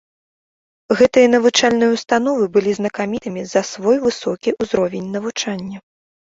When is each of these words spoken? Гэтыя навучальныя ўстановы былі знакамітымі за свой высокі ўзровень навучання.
Гэтыя 1.01 1.27
навучальныя 1.35 1.89
ўстановы 1.91 2.49
былі 2.57 2.71
знакамітымі 2.79 3.41
за 3.53 3.61
свой 3.75 3.97
высокі 4.09 4.49
ўзровень 4.61 5.07
навучання. 5.21 5.77